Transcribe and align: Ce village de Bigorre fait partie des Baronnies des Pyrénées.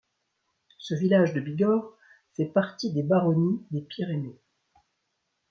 Ce 0.79 0.95
village 0.95 1.35
de 1.35 1.39
Bigorre 1.41 1.95
fait 2.33 2.47
partie 2.47 2.91
des 2.91 3.03
Baronnies 3.03 3.63
des 3.69 3.81
Pyrénées. 3.81 4.41